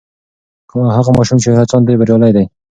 [0.95, 2.45] هغه ماشوم چې هڅاند دی بریالی دی.